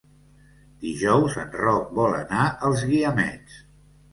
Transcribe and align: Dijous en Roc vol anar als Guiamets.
Dijous 0.85 1.35
en 1.43 1.53
Roc 1.65 1.93
vol 1.99 2.17
anar 2.23 2.49
als 2.71 2.89
Guiamets. 2.93 3.63